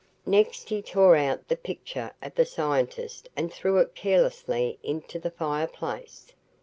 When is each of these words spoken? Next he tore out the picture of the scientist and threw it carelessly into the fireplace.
Next 0.25 0.69
he 0.69 0.81
tore 0.81 1.15
out 1.15 1.47
the 1.47 1.55
picture 1.55 2.11
of 2.23 2.33
the 2.33 2.43
scientist 2.43 3.29
and 3.35 3.53
threw 3.53 3.77
it 3.77 3.93
carelessly 3.93 4.79
into 4.81 5.19
the 5.19 5.29
fireplace. 5.29 6.33